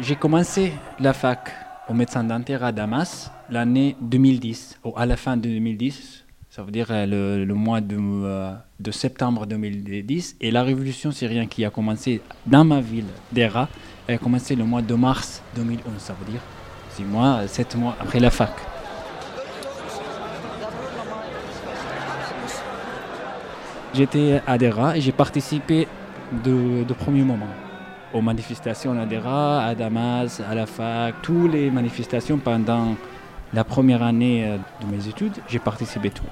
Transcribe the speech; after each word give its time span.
J'ai 0.00 0.16
commencé 0.16 0.72
la 0.98 1.12
fac 1.12 1.52
au 1.88 1.94
médecin 1.94 2.24
dentaire 2.24 2.64
à 2.64 2.72
Damas 2.72 3.30
l'année 3.48 3.96
2010, 4.00 4.80
ou 4.84 4.92
à 4.96 5.06
la 5.06 5.16
fin 5.16 5.36
de 5.36 5.42
2010, 5.42 6.24
ça 6.50 6.62
veut 6.62 6.72
dire 6.72 6.88
euh, 6.90 7.44
le, 7.44 7.54
mois 7.54 7.80
de, 7.80 7.96
euh, 7.96 8.52
de, 8.80 8.90
septembre 8.90 9.46
2010. 9.46 10.36
Et 10.40 10.50
la 10.50 10.64
révolution 10.64 11.12
syrienne 11.12 11.46
qui 11.46 11.64
a 11.64 11.70
commencé 11.70 12.20
dans 12.46 12.64
ma 12.64 12.80
ville 12.80 13.06
d'Era, 13.30 13.68
a 14.08 14.18
commencé 14.18 14.56
le 14.56 14.64
mois 14.64 14.82
de 14.82 14.94
mars 14.94 15.42
2011, 15.54 15.80
ça 15.98 16.14
veut 16.14 16.32
dire 16.32 16.40
six 16.90 17.04
mois, 17.04 17.46
sept 17.46 17.76
mois 17.76 17.96
après 18.00 18.18
la 18.18 18.30
fac. 18.30 18.50
J'étais 23.94 24.40
à 24.46 24.58
Dera 24.58 24.96
et 24.96 25.00
j'ai 25.00 25.12
participé 25.12 25.86
de, 26.44 26.82
de 26.82 26.94
premier 26.94 27.22
moment 27.22 27.46
aux 28.12 28.20
manifestations 28.20 28.98
à 28.98 29.06
Dera, 29.06 29.64
à 29.64 29.74
Damas, 29.74 30.40
à 30.48 30.54
la 30.54 30.66
fac, 30.66 31.14
toutes 31.22 31.52
les 31.52 31.70
manifestations 31.70 32.38
pendant 32.38 32.96
la 33.52 33.64
première 33.64 34.02
année 34.02 34.44
euh, 34.46 34.56
de 34.80 34.94
mes 34.94 35.08
études, 35.08 35.34
j'ai 35.48 35.58
participé 35.58 36.10
tout. 36.10 36.24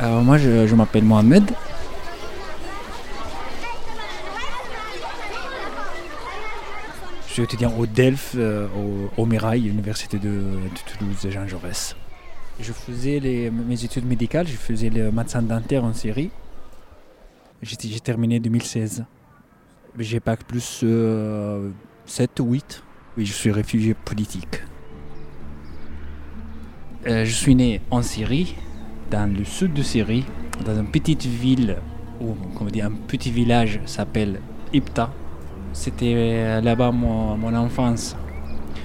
Alors 0.00 0.22
moi 0.22 0.38
je, 0.38 0.66
je 0.68 0.74
m'appelle 0.76 1.02
Mohamed, 1.02 1.50
suis 7.38 7.44
étudiant 7.44 7.72
au 7.78 7.86
DELF, 7.86 8.32
euh, 8.36 8.66
au, 8.76 9.22
au 9.22 9.24
Mirail, 9.24 9.68
Université 9.68 10.18
de, 10.18 10.42
Toulouse, 10.98 11.28
Jean 11.30 11.46
Jaurès. 11.46 11.94
Je 12.58 12.72
faisais 12.72 13.20
mes 13.52 13.84
études 13.84 14.06
médicales, 14.06 14.48
je 14.48 14.56
faisais 14.56 14.90
le 14.90 15.12
médecin 15.12 15.40
dentaire 15.40 15.84
en 15.84 15.92
série. 15.92 16.30
J'ai 17.62 18.00
terminé 18.00 18.38
en 18.38 18.40
2016. 18.40 19.04
J'ai 20.00 20.18
pas 20.18 20.36
plus 20.36 20.62
7 20.62 20.84
euh, 20.84 21.70
ou 22.40 22.52
8. 22.54 22.82
Oui, 23.16 23.24
je 23.24 23.32
suis 23.32 23.52
réfugié 23.52 23.94
politique. 23.94 24.60
Euh, 27.06 27.24
je 27.24 27.32
suis 27.32 27.54
né 27.54 27.80
en 27.92 28.02
Syrie, 28.02 28.56
dans 29.12 29.32
le 29.32 29.44
sud 29.44 29.74
de 29.74 29.82
Syrie, 29.82 30.24
dans 30.64 30.76
une 30.76 30.90
petite 30.90 31.24
ville, 31.24 31.76
ou 32.20 32.34
comment 32.56 32.70
dire, 32.70 32.86
un 32.86 32.92
petit 33.06 33.30
village 33.30 33.80
s'appelle 33.86 34.40
Ipta, 34.72 35.12
c'était 35.78 36.14
euh, 36.16 36.60
là-bas 36.60 36.90
mon, 36.90 37.54
enfance 37.54 38.16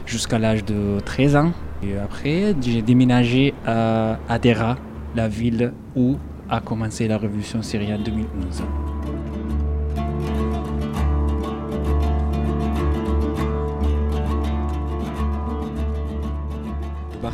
jusqu'à 0.05 0.37
l'âge 0.37 0.63
de 0.63 0.99
13 1.03 1.35
ans. 1.35 1.51
Et 1.81 1.97
après, 1.97 2.55
j'ai 2.61 2.81
déménagé 2.81 3.53
à 3.65 4.19
Adera, 4.29 4.77
la 5.15 5.27
ville 5.27 5.73
où 5.95 6.17
a 6.49 6.61
commencé 6.61 7.07
la 7.07 7.17
révolution 7.17 7.61
syrienne 7.61 8.01
en 8.01 8.03
2011. 8.03 8.63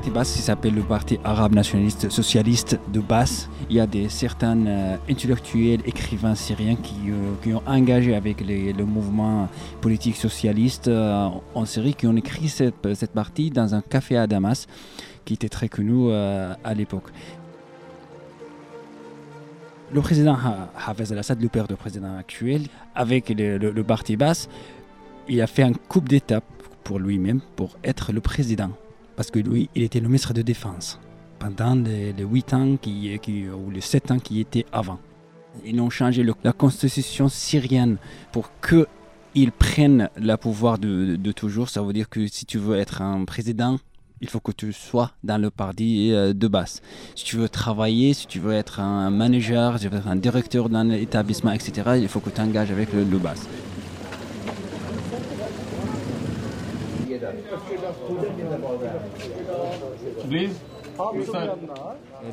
Parti 0.09 0.39
s'appelle 0.39 0.75
le 0.75 0.81
Parti 0.81 1.19
arabe 1.23 1.53
nationaliste 1.53 2.09
socialiste 2.09 2.79
de 2.91 2.99
Basse. 2.99 3.49
Il 3.69 3.75
y 3.75 3.79
a 3.79 3.87
des, 3.87 4.09
certains 4.09 4.57
euh, 4.65 4.97
intellectuels, 5.09 5.81
écrivains 5.85 6.35
syriens 6.35 6.75
qui, 6.75 6.95
euh, 7.09 7.33
qui 7.43 7.53
ont 7.53 7.61
engagé 7.67 8.15
avec 8.15 8.41
le 8.41 8.83
mouvement 8.85 9.47
politique 9.81 10.15
socialiste 10.15 10.87
euh, 10.87 11.27
en 11.53 11.65
Syrie, 11.65 11.93
qui 11.93 12.07
ont 12.07 12.15
écrit 12.15 12.49
cette, 12.49 12.93
cette, 12.93 13.11
partie 13.11 13.49
dans 13.49 13.75
un 13.75 13.81
café 13.81 14.17
à 14.17 14.25
Damas, 14.25 14.67
qui 15.25 15.33
était 15.33 15.49
très 15.49 15.69
connu 15.69 16.11
à 16.11 16.73
l'époque. 16.73 17.09
Le 19.91 20.01
président 20.01 20.37
Hafez 20.87 21.11
al-Assad, 21.11 21.41
le 21.41 21.49
père 21.49 21.67
du 21.67 21.75
président 21.75 22.17
actuel, 22.17 22.63
avec 22.95 23.29
le, 23.29 23.57
le 23.57 23.83
parti 23.83 24.15
basse, 24.15 24.49
il 25.27 25.41
a 25.41 25.47
fait 25.47 25.63
un 25.63 25.73
coup 25.73 26.01
d'étape 26.01 26.43
pour 26.83 26.99
lui-même 26.99 27.41
pour 27.55 27.77
être 27.83 28.11
le 28.11 28.21
président 28.21 28.71
parce 29.19 29.31
que 29.31 29.39
lui, 29.39 29.69
il 29.75 29.83
était 29.83 29.99
le 29.99 30.07
ministre 30.07 30.33
de 30.33 30.41
Défense 30.41 30.97
pendant 31.39 31.75
les, 31.75 32.13
huit 32.19 32.53
ans 32.53 32.77
qui, 32.81 33.19
ou 33.49 33.69
les 33.69 33.81
sept 33.81 34.11
ans 34.11 34.17
qui 34.17 34.39
étaient 34.39 34.65
avant. 34.71 34.97
Ils 35.65 35.77
ont 35.81 35.89
changé 35.89 36.25
la 36.41 36.53
constitution 36.53 37.27
syrienne 37.27 37.97
pour 38.31 38.49
qu'ils 38.61 39.51
prennent 39.51 40.09
le 40.15 40.35
pouvoir 40.37 40.77
de, 40.77 41.17
toujours. 41.33 41.67
Ça 41.67 41.81
veut 41.81 41.91
dire 41.91 42.07
que 42.07 42.27
si 42.27 42.45
tu 42.45 42.59
veux 42.59 42.77
être 42.77 43.01
un 43.01 43.25
président, 43.25 43.77
il 44.21 44.29
faut 44.29 44.39
que 44.39 44.53
tu 44.53 44.71
sois 44.71 45.11
dans 45.21 45.37
le 45.37 45.49
parti 45.49 46.13
euh, 46.13 46.31
de 46.31 46.47
base. 46.47 46.81
Si 47.13 47.25
tu 47.25 47.35
veux 47.35 47.49
travailler, 47.49 48.13
si 48.13 48.25
tu 48.25 48.39
veux 48.39 48.53
être 48.53 48.79
un 48.79 49.09
manager, 49.09 49.77
si 49.79 49.83
tu 49.83 49.89
veux 49.89 49.97
être 49.97 50.07
un 50.07 50.15
directeur 50.15 50.69
d'un 50.69 50.91
établissement, 50.91 51.51
etc., 51.51 51.71
il 51.97 52.07
faut 52.07 52.21
que 52.21 52.29
tu 52.29 52.39
engages 52.39 52.71
avec 52.71 52.93
le, 52.93 53.03
le. 53.03 53.19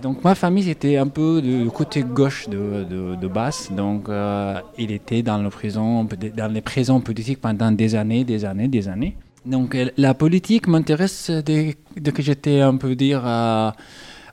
Donc 0.02 0.24
ma 0.24 0.34
famille 0.34 0.68
était 0.68 0.96
un 0.96 1.06
peu 1.06 1.40
du 1.40 1.70
côté 1.70 2.02
gauche 2.02 2.48
de, 2.48 2.84
de, 3.20 3.28
Basse, 3.28 3.70
donc 3.70 4.08
euh, 4.08 4.58
il 4.76 4.90
était 4.90 5.22
dans, 5.22 5.38
le 5.38 5.50
prison, 5.50 6.06
dans 6.36 6.52
les 6.52 6.60
prisons 6.60 7.00
politiques 7.00 7.40
pendant 7.40 7.70
des 7.70 7.94
années, 7.94 8.24
des 8.24 8.44
années, 8.44 8.68
des 8.68 8.88
années. 8.88 9.16
Donc 9.44 9.74
euh, 9.74 9.90
la 9.96 10.14
politique 10.14 10.66
m'intéresse 10.66 11.30
dès, 11.30 11.76
que 12.12 12.22
j'étais 12.22 12.60
un 12.60 12.76
peu 12.76 12.96
dire 12.96 13.22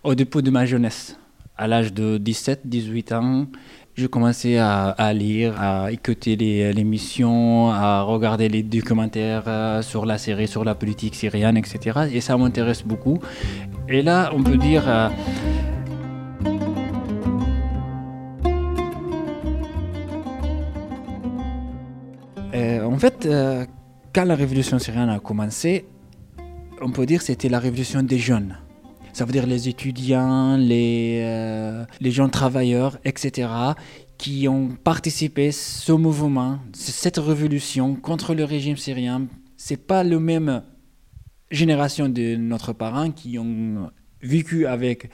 au 0.04 0.16
début 0.16 0.42
de 0.42 0.50
ma 0.50 0.66
jeunesse, 0.66 1.18
à 1.58 1.68
l'âge 1.68 1.94
de 1.94 2.18
17-18 2.18 3.14
ans. 3.14 3.46
Je 3.96 4.08
commençais 4.08 4.58
à, 4.58 5.14
lire, 5.14 5.54
à 5.62 5.92
écouter 5.92 6.36
les 6.36 6.74
émissions, 6.76 7.70
à 7.70 8.02
regarder 8.02 8.50
les 8.50 8.64
documentaires 8.64 9.44
euh, 9.46 9.84
sur 9.84 10.08
la 10.08 10.18
série, 10.18 10.48
sur 10.48 10.64
la 10.64 10.74
politique 10.74 11.14
syrienne, 11.14 11.58
etc. 11.58 12.08
Et 12.12 12.20
ça 12.20 12.36
m'intéresse 12.36 12.84
beaucoup. 12.84 13.20
Et 13.88 14.02
là, 14.02 14.32
on 14.34 14.42
peut 14.42 14.58
dire... 14.58 14.84
Euh, 14.88 15.10
euh, 22.56 22.84
en 22.84 22.98
fait, 22.98 23.30
quand 24.12 24.26
la 24.26 24.36
révolution 24.36 24.80
syrienne 24.80 25.10
a 25.10 25.20
commencé, 25.20 25.86
on 26.82 26.90
peut 26.90 27.06
dire 27.06 27.20
que 27.20 27.26
c'était 27.26 27.50
la 27.50 27.60
révolution 27.60 28.02
des 28.02 28.18
jeunes 28.18 28.58
ça 29.14 29.26
veut 29.26 29.32
dire 29.32 29.46
les 29.46 29.70
étudiants, 29.70 30.58
les, 30.58 31.22
euh, 31.24 31.86
gens 32.02 32.30
travailleurs, 32.30 32.98
etc., 33.06 33.50
qui 34.18 34.48
ont 34.48 34.70
participé 34.84 35.50
à 35.50 35.52
ce 35.52 35.92
mouvement, 35.92 36.60
cette 36.74 37.18
révolution 37.18 37.96
contre 37.96 38.34
le 38.34 38.44
régime 38.44 38.78
syrien. 38.78 39.28
C'est 39.58 39.78
pas 39.78 40.04
la 40.04 40.20
même 40.20 40.64
génération 41.52 42.10
de 42.10 42.36
notre 42.36 42.74
parents 42.74 43.12
qui 43.12 43.38
ont 43.38 43.92
vécu 44.22 44.66
avec 44.66 45.10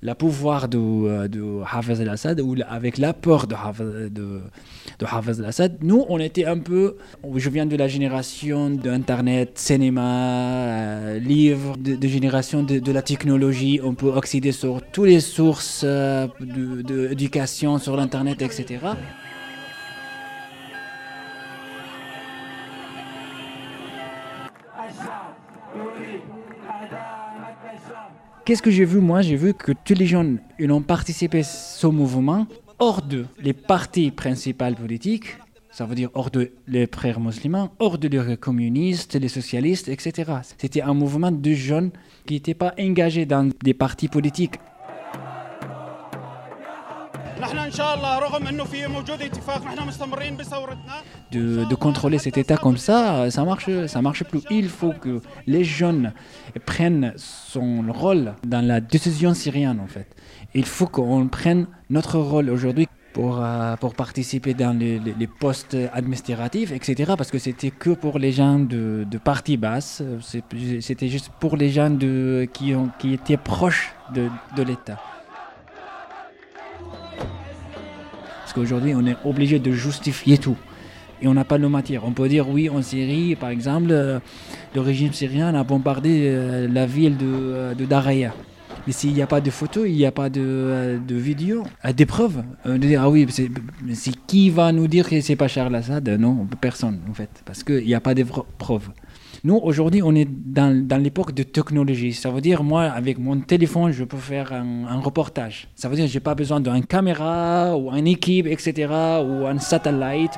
le 0.00 0.14
pouvoir 0.14 0.68
de, 0.68 0.78
euh, 0.78 1.28
de 1.28 1.60
Hafez 1.70 2.00
al-Assad 2.00 2.40
ou 2.40 2.54
avec 2.68 2.98
la 2.98 3.12
peur 3.12 3.46
de 3.46 3.54
Hafez, 3.54 4.10
de, 4.10 4.40
de 4.98 5.06
Hafez 5.06 5.40
al-Assad. 5.40 5.78
Nous, 5.82 6.04
on 6.08 6.18
était 6.20 6.44
un 6.44 6.58
peu. 6.58 6.96
Je 7.34 7.50
viens 7.50 7.66
de 7.66 7.76
la 7.76 7.88
génération 7.88 8.70
d'Internet, 8.70 9.58
cinéma, 9.58 10.02
euh, 10.02 11.18
livres, 11.18 11.76
de, 11.76 11.96
de 11.96 12.08
génération 12.08 12.62
de, 12.62 12.78
de, 12.78 12.92
la 12.92 13.02
technologie. 13.02 13.80
On 13.82 13.94
peut 13.94 14.12
accéder 14.16 14.52
sur 14.52 14.82
toutes 14.92 15.08
les 15.08 15.20
sources 15.20 15.82
euh, 15.84 16.28
d'éducation 16.40 17.78
sur 17.78 17.96
l'Internet, 17.96 18.40
etc. 18.42 18.78
Qu'est-ce 28.48 28.62
que 28.62 28.70
j'ai 28.70 28.86
vu 28.86 28.98
moi? 29.00 29.20
J'ai 29.20 29.36
vu 29.36 29.52
que 29.52 29.72
tous 29.72 29.92
les 29.92 30.06
jeunes 30.06 30.38
ils 30.58 30.72
ont 30.72 30.80
participé 30.80 31.40
à 31.40 31.42
ce 31.42 31.86
mouvement 31.86 32.46
hors 32.78 33.02
de 33.02 33.26
les 33.38 33.52
partis 33.52 34.10
principaux 34.10 34.72
politiques, 34.74 35.36
ça 35.70 35.84
veut 35.84 35.94
dire 35.94 36.08
hors 36.14 36.30
de 36.30 36.52
les 36.66 36.86
frères 36.86 37.20
musulmans, 37.20 37.68
hors 37.78 37.98
de 37.98 38.08
les 38.08 38.38
communistes, 38.38 39.16
les 39.16 39.28
socialistes, 39.28 39.88
etc. 39.88 40.32
C'était 40.56 40.80
un 40.80 40.94
mouvement 40.94 41.30
de 41.30 41.52
jeunes 41.52 41.90
qui 42.24 42.32
n'étaient 42.32 42.54
pas 42.54 42.72
engagés 42.80 43.26
dans 43.26 43.50
des 43.62 43.74
partis 43.74 44.08
politiques 44.08 44.54
de, 51.30 51.64
de, 51.64 51.74
contrôler 51.74 52.18
cet 52.18 52.38
état 52.38 52.56
comme 52.56 52.76
ça, 52.76 53.30
ça 53.30 53.44
marche, 53.44 53.68
ça 53.86 54.02
marche 54.02 54.24
plus. 54.24 54.40
Il 54.50 54.68
faut 54.68 54.92
que 54.92 55.20
les 55.46 55.64
jeunes 55.64 56.12
prennent 56.64 57.12
son 57.16 57.84
rôle 57.88 58.34
dans 58.46 58.64
la 58.66 58.80
décision 58.80 59.34
syrienne 59.34 59.80
en 59.80 59.86
fait. 59.86 60.08
Il 60.54 60.64
faut 60.64 60.86
qu'on 60.86 61.28
prenne 61.28 61.66
notre 61.90 62.18
rôle 62.18 62.50
aujourd'hui 62.50 62.88
pour, 63.12 63.40
euh, 63.42 63.76
pour 63.76 63.94
participer 63.94 64.54
dans 64.54 64.78
les, 64.78 64.98
les, 64.98 65.14
les, 65.18 65.26
postes 65.26 65.76
administratifs, 65.92 66.72
etc. 66.72 67.14
Parce 67.16 67.30
que 67.30 67.38
c'était 67.38 67.70
que 67.70 67.90
pour 67.90 68.18
les 68.18 68.32
gens 68.32 68.58
de, 68.58 69.04
de 69.10 69.18
partie 69.18 69.56
basse, 69.56 70.02
c'était 70.80 71.08
juste 71.08 71.30
pour 71.40 71.56
les 71.56 71.70
gens 71.70 71.90
de, 71.90 72.48
qui, 72.52 72.74
ont, 72.74 72.90
qui 72.98 73.14
étaient 73.14 73.36
proches 73.36 73.92
de, 74.14 74.28
de 74.56 74.62
l'État. 74.62 75.00
Qu'aujourd'hui, 78.58 78.94
on 78.96 79.06
est 79.06 79.16
obligé 79.24 79.58
de 79.58 79.72
justifier 79.72 80.38
tout. 80.38 80.56
Et 81.20 81.26
on 81.26 81.34
n'a 81.34 81.44
pas 81.44 81.58
de 81.58 81.66
matière. 81.66 82.04
On 82.04 82.12
peut 82.12 82.28
dire, 82.28 82.48
oui, 82.48 82.68
en 82.68 82.82
Syrie, 82.82 83.34
par 83.34 83.50
exemple, 83.50 83.88
euh, 83.90 84.20
le 84.74 84.80
régime 84.80 85.12
syrien 85.12 85.54
a 85.54 85.64
bombardé 85.64 86.28
euh, 86.28 86.68
la 86.68 86.86
ville 86.86 87.16
de, 87.16 87.26
euh, 87.26 87.74
de 87.74 87.84
Daraya. 87.84 88.32
Mais 88.86 88.92
s'il 88.92 89.12
n'y 89.12 89.22
a 89.22 89.26
pas 89.26 89.40
de 89.40 89.50
photos, 89.50 89.84
il 89.88 89.96
n'y 89.96 90.06
a 90.06 90.12
pas 90.12 90.30
de, 90.30 90.40
euh, 90.40 90.98
de 90.98 91.14
vidéos, 91.16 91.64
des 91.94 92.06
preuves, 92.06 92.42
on 92.64 92.78
dit, 92.78 92.94
ah 92.96 93.10
oui, 93.10 93.26
c'est 93.30 93.50
qui 94.26 94.50
va 94.50 94.72
nous 94.72 94.86
dire 94.86 95.08
que 95.08 95.20
c'est 95.20 95.36
pas 95.36 95.48
Charles 95.48 95.74
Assad 95.74 96.08
Non, 96.08 96.46
personne, 96.60 97.00
en 97.10 97.14
fait, 97.14 97.30
parce 97.44 97.64
qu'il 97.64 97.84
n'y 97.84 97.94
a 97.94 98.00
pas 98.00 98.14
de 98.14 98.24
preuves. 98.56 98.90
Nous, 99.44 99.56
aujourd'hui, 99.56 100.02
on 100.02 100.14
est 100.14 100.28
dans, 100.28 101.02
l'époque 101.02 101.32
de 101.32 101.44
technologie. 101.44 102.12
Ça 102.12 102.30
veut 102.30 102.40
dire, 102.40 102.64
moi, 102.64 102.84
avec 102.84 103.18
mon 103.18 103.40
téléphone, 103.40 103.92
je 103.92 104.04
peux 104.04 104.16
faire 104.16 104.52
un, 104.52 105.00
reportage. 105.00 105.68
Ça 105.76 105.88
veut 105.88 105.96
dire 105.96 106.06
je 106.08 106.14
n'ai 106.14 106.20
pas 106.20 106.34
besoin 106.34 106.60
d'une 106.60 106.84
caméra 106.84 107.76
ou 107.76 107.90
une 107.90 108.06
équipe, 108.06 108.46
etc., 108.46 108.88
ou 109.22 109.46
un 109.46 109.58
satellite. 109.58 110.32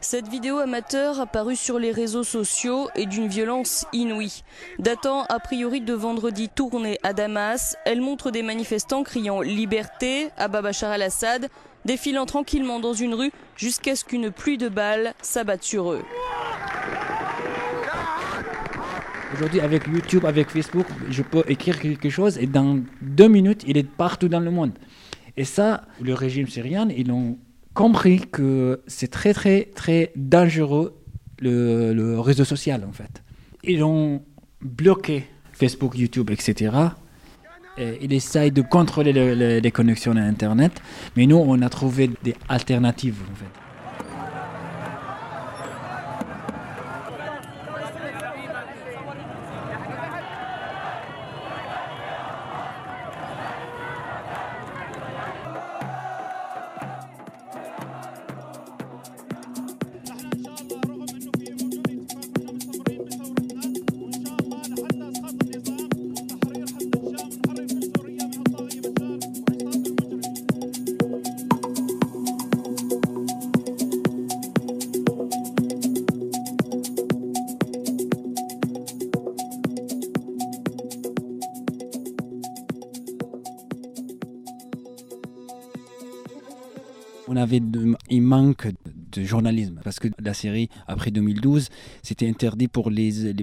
Cette 0.00 0.28
vidéo 0.28 0.58
amateur 0.58 1.20
apparue 1.20 1.56
sur 1.56 1.80
les 1.80 1.90
réseaux 1.90 2.22
sociaux 2.22 2.88
est 2.94 3.06
d'une 3.06 3.26
violence 3.26 3.86
inouïe. 3.92 4.44
Datant 4.78 5.24
a 5.24 5.40
priori 5.40 5.80
de 5.80 5.94
vendredi 5.94 6.48
tourné 6.48 6.98
à 7.02 7.12
Damas, 7.12 7.76
elle 7.84 8.00
montre 8.00 8.30
des 8.30 8.42
manifestants 8.42 9.02
criant 9.02 9.40
liberté 9.40 10.28
à 10.36 10.46
Bachar 10.46 10.92
al-Assad, 10.92 11.48
défilant 11.84 12.26
tranquillement 12.26 12.78
dans 12.78 12.92
une 12.92 13.14
rue 13.14 13.32
jusqu'à 13.56 13.96
ce 13.96 14.04
qu'une 14.04 14.30
pluie 14.30 14.58
de 14.58 14.68
balles 14.68 15.14
s'abatte 15.22 15.64
sur 15.64 15.90
eux. 15.90 16.04
Aujourd'hui, 19.36 19.60
avec 19.60 19.86
YouTube, 19.86 20.24
avec 20.24 20.48
Facebook, 20.48 20.86
je 21.10 21.22
peux 21.22 21.44
écrire 21.46 21.78
quelque 21.78 22.08
chose 22.08 22.38
et 22.38 22.46
dans 22.46 22.80
deux 23.02 23.28
minutes, 23.28 23.64
il 23.66 23.76
est 23.76 23.86
partout 23.86 24.28
dans 24.28 24.40
le 24.40 24.50
monde. 24.50 24.72
Et 25.36 25.44
ça, 25.44 25.82
le 26.00 26.14
régime 26.14 26.46
syrien, 26.48 26.88
ils 26.88 27.12
ont 27.12 27.36
compris 27.74 28.20
que 28.20 28.80
c'est 28.86 29.10
très, 29.10 29.34
très, 29.34 29.68
très 29.74 30.10
dangereux 30.16 30.96
le, 31.40 32.18
réseau 32.18 32.44
social, 32.44 32.82
en 32.88 32.92
fait. 32.92 33.22
Ils 33.62 33.84
ont 33.84 34.22
bloqué 34.62 35.26
Facebook, 35.52 35.98
YouTube, 35.98 36.30
etc. 36.30 36.74
Et 37.76 37.98
ils 38.00 38.14
essayent 38.14 38.52
de 38.52 38.62
contrôler 38.62 39.12
le, 39.12 39.34
le, 39.34 39.58
les 39.58 39.70
connexions 39.70 40.16
à 40.16 40.20
Internet, 40.20 40.80
mais 41.14 41.26
nous, 41.26 41.36
on 41.36 41.60
a 41.60 41.68
trouvé 41.68 42.08
des 42.24 42.34
alternatives, 42.48 43.20
en 43.30 43.34
fait. 43.34 43.65
De 88.42 89.24
journalisme. 89.24 89.80
Parce 89.84 89.98
que 89.98 90.08
la 90.18 90.34
série 90.34 90.68
après 90.86 91.10
2012 91.10 91.68
c'était 92.02 92.28
interdit 92.28 92.68
pour 92.68 92.90
les, 92.90 93.34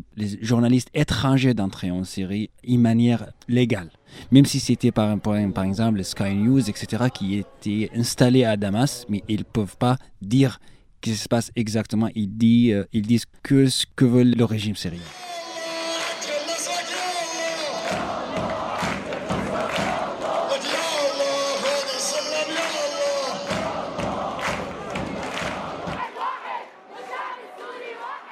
journalistes 0.42 0.90
étrangers 0.94 1.54
d'entrer 1.54 1.92
en 1.92 2.04
série 2.04 2.50
de 2.68 2.78
manière 2.78 3.32
légale. 3.48 3.90
Même 4.32 4.46
si 4.46 4.60
c'était 4.60 4.92
par, 4.92 5.20
par, 5.20 5.64
exemple 5.64 6.04
Sky 6.04 6.36
News 6.36 6.70
etc 6.70 7.06
qui 7.14 7.36
étaient 7.36 7.90
installés 7.96 8.44
à 8.46 8.58
Damas 8.58 9.06
mais 9.10 9.24
ils 9.28 9.46
peuvent 9.46 9.78
pas 9.78 9.98
dire 10.22 10.60
ce 11.06 11.12
qui 11.12 11.16
se 11.18 11.28
passe 11.28 11.52
exactement. 11.58 12.08
Ils, 12.16 12.72
euh, 12.72 12.86
ils 12.94 13.06
disent 13.06 13.26
que 13.42 13.68
ce 13.68 13.86
que 13.94 14.06
veut 14.06 14.24
le 14.24 14.46
régime 14.46 14.76
syrien 14.76 15.02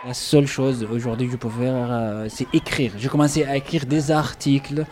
La 0.04 0.16
seule 0.16 0.48
chose 0.48 0.84
aujourd'hui 0.92 1.28
que 1.28 1.34
je 1.34 1.38
peux 1.38 1.48
faire, 1.48 1.88
euh, 1.92 2.26
c'est 2.28 2.48
écrire. 2.54 2.92
J'ai 2.98 3.08
commencé 3.08 3.44
à 3.44 3.56
écrire 3.56 3.86
des 3.86 4.10
articles, 4.10 4.84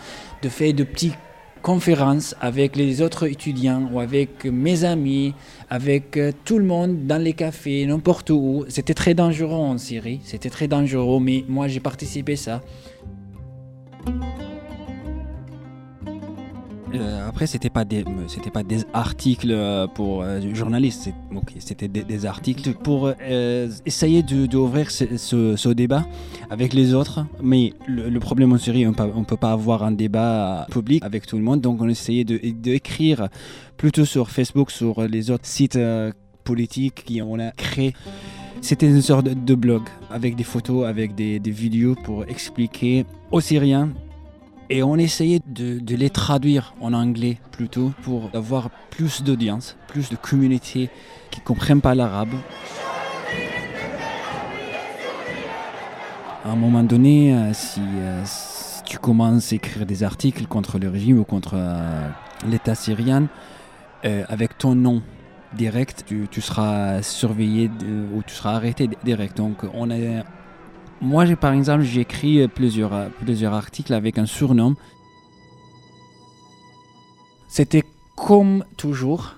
de 0.44 0.50
faire 0.50 0.72
de 0.72 0.84
petites 0.84 1.18
conférences 1.64 2.36
avec 2.40 2.76
les 2.76 3.02
autres 3.02 3.28
étudiants 3.28 3.90
ou 3.92 4.00
avec 4.00 4.46
mes 4.46 4.84
amis, 4.84 5.34
avec 5.68 6.16
euh, 6.16 6.32
tout 6.46 6.60
le 6.60 6.66
monde 6.66 7.08
dans 7.08 7.20
les 7.20 7.34
cafés, 7.34 7.88
n'importe 7.88 8.30
où. 8.30 8.66
C'était 8.70 8.94
très 8.94 9.16
dangereux 9.16 9.56
en 9.56 9.80
Syrie, 9.80 10.22
c'était 10.24 10.52
très 10.52 10.68
dangereux, 10.68 11.20
mais 11.20 11.44
moi 11.48 11.68
j'ai 11.68 11.80
participé 11.80 12.34
à 12.34 12.38
ça. 12.38 12.62
Euh, 16.94 17.28
après, 17.28 17.48
c'était 17.48 17.70
pas 17.70 17.86
des, 17.86 18.04
pas 18.54 18.64
des 18.64 18.86
articles 18.94 19.56
pour 19.96 20.22
euh, 20.22 20.42
journalistes. 20.54 21.10
C'était 21.60 21.88
des, 21.88 22.26
articles 22.26 22.74
pour 22.74 23.12
euh, 23.22 23.70
essayer 23.86 24.24
d'ouvrir 24.24 24.88
de, 24.88 25.18
ce, 25.18 25.70
débat 25.70 26.06
avec 26.50 26.74
les 26.74 26.94
autres. 26.94 27.26
Mais 27.42 27.74
le, 27.88 28.20
problème 28.20 28.54
en 28.54 28.58
Syrie, 28.58 28.88
on 28.88 28.92
ne 28.92 29.26
peut 29.26 29.38
pas 29.38 29.52
avoir 29.52 29.84
un 29.84 29.92
débat 29.92 30.68
public 30.72 31.04
avec 31.04 31.26
tout 31.26 31.38
le 31.38 31.44
monde. 31.44 31.62
Donc, 31.62 31.82
on 31.82 31.90
essayait 31.90 32.24
d'écrire 32.24 33.30
plutôt 33.78 34.06
sur 34.06 34.30
Facebook, 34.30 34.72
sur 34.72 35.02
les 35.08 35.32
autres 35.32 35.46
sites 35.46 35.76
euh, 35.76 36.12
politiques 36.44 37.04
qui 37.06 37.22
on 37.22 37.40
a 37.40 37.52
créé. 37.52 37.94
C'était 38.62 38.88
une 38.88 39.02
sorte 39.02 39.26
de, 39.26 39.56
blog 39.56 39.84
avec 40.12 40.36
des 40.36 40.44
photos, 40.44 40.86
avec 40.86 41.16
des 41.16 41.40
vidéos 41.46 41.96
pour 42.04 42.26
expliquer 42.26 43.06
aux 43.32 43.40
Syriens 43.40 43.90
et 44.70 44.84
on 44.84 44.96
essayait 44.98 45.42
de, 45.46 45.96
les 45.96 46.10
traduire 46.10 46.74
en 46.80 46.94
anglais 46.94 47.38
plutôt 47.52 47.92
pour 48.04 48.30
avoir 48.34 48.70
plus 48.90 49.24
d'audience, 49.24 49.76
plus 49.88 50.10
de 50.10 50.16
communautés 50.16 50.90
qui 51.32 51.40
ne 51.40 51.46
comprennent 51.46 51.82
pas 51.82 51.96
l'arabe. 51.96 52.34
À 56.46 56.52
un 56.52 56.56
moment 56.56 56.84
donné, 56.84 57.36
si, 57.54 57.82
si 58.26 58.84
tu 58.84 58.98
commences 58.98 59.52
à 59.52 59.56
écrire 59.56 59.86
des 59.86 60.04
articles 60.04 60.46
contre 60.48 60.80
le 60.80 60.90
régime 60.90 61.20
ou 61.20 61.24
contre 61.24 61.54
euh, 61.56 62.10
l'État 62.48 62.76
syrien, 62.76 63.28
euh, 64.06 64.24
avec 64.30 64.58
ton 64.58 64.74
nom 64.74 65.02
direct, 65.54 66.06
tu, 66.08 66.28
tu 66.30 66.42
seras 66.42 67.02
surveillé 67.02 67.70
ou 68.16 68.24
tu 68.24 68.34
seras 68.34 68.54
arrêté 68.54 68.90
direct. 69.04 69.38
Donc, 69.38 69.58
on 69.74 69.92
est, 69.92 70.24
moi, 71.02 71.26
j'ai 71.26 71.36
par 71.36 71.54
exemple, 71.54 71.84
j'ai 71.84 72.02
écrit 72.02 72.48
plusieurs, 72.48 72.94
euh, 72.94 73.08
plusieurs 73.22 73.54
articles 73.54 73.94
avec 73.94 74.18
un 74.18 74.26
surnom. 74.26 74.76
C'était 77.48 77.84
comme 78.16 78.66
toujours, 78.78 79.36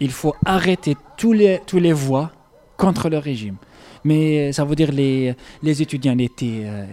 il 0.00 0.10
faut 0.10 0.34
arrêter 0.44 0.96
tous 1.16 1.32
les, 1.32 1.60
tous 1.66 1.78
les 1.78 1.92
voix 1.92 2.30
contre 2.76 3.08
le 3.08 3.18
régime. 3.18 3.56
Mais 4.04 4.52
ça 4.52 4.64
veut 4.64 4.76
dire 4.76 4.92
les, 4.92 5.34
les 5.62 5.82
étudiants 5.82 6.16
étaient, 6.18 6.62
euh, 6.64 6.86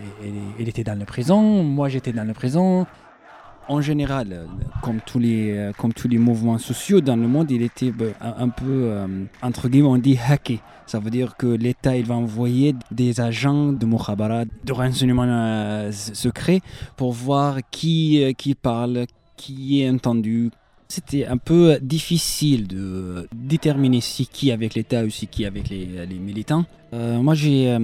étaient 0.60 0.84
dans 0.84 0.98
la 0.98 1.06
prison, 1.06 1.64
moi 1.64 1.90
j'étais 1.90 2.12
dans 2.12 2.24
la 2.24 2.34
prison. 2.34 2.88
En 3.68 3.82
général, 3.82 4.28
euh, 4.32 4.46
comme 4.84 5.00
tous 5.04 5.18
les, 5.18 5.52
euh, 5.52 5.72
comme 5.76 5.92
tous 5.92 6.08
les 6.08 6.20
mouvements 6.20 6.60
sociaux 6.60 7.02
dans 7.02 7.16
le 7.16 7.28
monde, 7.28 7.50
il 7.50 7.64
était 7.64 7.92
euh, 8.00 8.12
un 8.22 8.50
peu, 8.50 8.92
entre 9.42 9.70
guillemets, 9.70 9.88
on 9.88 9.98
dit 9.98 10.18
hacké. 10.18 10.60
Ça 10.86 11.00
veut 11.00 11.10
dire 11.10 11.36
que 11.36 11.48
l'État 11.48 12.00
va 12.04 12.14
envoyer 12.14 12.76
des 12.92 13.20
agents 13.20 13.72
de 13.74 13.86
Mukhabarat, 13.88 14.46
de 14.64 14.72
renseignement 14.72 15.90
secret, 15.92 16.62
pour 16.96 17.12
voir 17.12 17.58
qui, 17.72 18.36
qui 18.38 18.54
parle, 18.54 19.06
qui 19.36 19.82
est 19.82 19.90
entendu. 19.90 20.52
C'était 20.88 21.26
un 21.26 21.38
peu 21.38 21.80
difficile 21.82 22.68
de 22.68 23.28
déterminer 23.36 24.00
si 24.02 24.28
qui 24.28 24.52
avec 24.52 24.76
l'État 24.76 25.04
ou 25.04 25.10
si 25.10 25.26
qui 25.26 25.44
avec 25.46 25.70
les, 25.70 26.06
militants. 26.20 26.66
Moi, 26.94 27.34
j'ai 27.34 27.76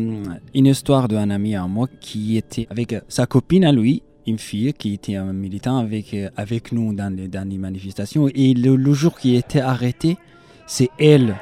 une 0.54 0.68
histoire 0.68 1.08
d'un 1.08 1.32
ami 1.32 1.56
à 1.56 1.66
moi 1.66 1.88
qui 2.00 2.38
était 2.38 2.68
avec 2.70 2.94
sa 3.10 3.26
copine 3.26 3.66
à 3.66 3.72
lui, 3.72 4.04
une 4.28 4.38
fille 4.38 4.74
qui 4.74 4.94
était 4.94 5.16
un 5.16 5.34
militant 5.34 5.78
avec, 5.78 6.14
euh, 6.14 6.30
nous 6.72 6.94
dans 6.94 7.14
les, 7.14 7.28
dans 7.28 7.48
manifestations. 7.60 8.28
Et 8.34 8.54
le, 8.54 8.94
jour 8.94 9.18
qui 9.18 9.36
était 9.36 9.62
arrêté, 9.62 10.18
c'est 10.68 10.90
elle 11.00 11.36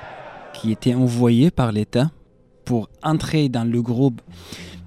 qui 0.53 0.71
était 0.71 0.93
envoyée 0.93 1.51
par 1.51 1.71
l'État 1.71 2.11
pour 2.65 2.89
entrer 3.03 3.49
dans 3.49 3.63
le 3.63 3.81
groupe 3.81 4.21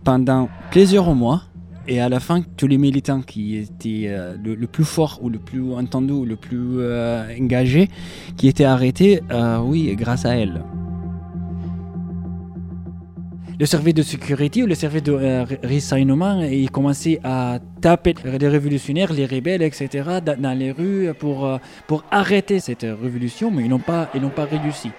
pendant 0.05 0.49
plusieurs 0.71 1.15
mois. 1.15 1.43
Et 1.89 2.01
à 2.01 2.09
la 2.09 2.21
fin, 2.21 2.43
tous 2.57 2.69
les 2.69 2.79
militants 2.79 3.23
qui 3.23 3.57
étaient 3.57 4.07
euh, 4.07 4.37
le, 4.43 4.67
plus 4.67 4.85
fort 4.85 5.19
ou 5.21 5.29
le 5.29 5.39
plus 5.39 5.73
entendu 5.75 6.13
ou 6.13 6.25
le 6.25 6.37
plus 6.37 6.79
euh, 6.79 7.27
engagé, 7.37 7.89
qui 8.37 8.47
étaient 8.49 8.65
arrêtés, 8.65 9.21
oui, 9.65 9.95
grâce 9.97 10.25
à 10.25 10.37
elle. 10.37 10.63
Le 13.63 13.67
service 13.67 13.95
de 13.95 14.03
sécurité 14.03 14.65
ou 14.65 14.67
le 14.67 14.75
service 14.75 15.05
de 15.05 15.13
euh, 15.13 15.45
renseignement, 15.63 16.41
il 16.43 16.69
commençait 16.69 17.21
à 17.23 17.61
taper 17.81 18.17
les 18.25 18.49
révolutionnaires, 18.49 19.13
les 19.13 19.25
rebelles, 19.25 19.63
etc. 19.63 20.19
dans, 20.21 20.59
les 20.59 20.73
rues 20.73 21.15
pour, 21.17 21.47
euh, 21.47 21.59
pour 21.87 22.03
arrêter 22.11 22.59
cette 22.59 22.83
révolution, 22.83 23.53
mais 23.53 23.63
ils 23.63 23.69
n'ont 23.69 23.79
pas, 23.79 24.11
ils 24.17 24.21
n'ont 24.21 24.31
pas 24.31 24.47
réussi. 24.47 24.91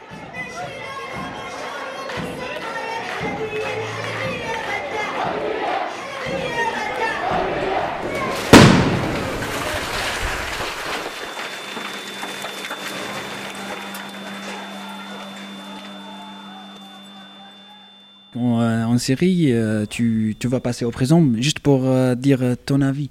En, 18.43 18.59
euh, 18.59 18.83
en 18.83 18.97
Syrie, 18.97 19.53
euh, 19.53 19.85
tu, 19.85 20.35
tu 20.37 20.49
vas 20.49 20.59
passer 20.59 20.83
au 20.83 20.91
prison 20.91 21.33
juste 21.37 21.59
pour 21.59 21.85
euh, 21.85 22.13
dire 22.13 22.57
ton 22.65 22.81
avis. 22.81 23.09